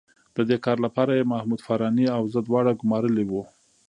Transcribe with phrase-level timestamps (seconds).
[0.35, 3.43] د دې کار لپاره یې محمود فاراني او زه دواړه ګومارلي وو.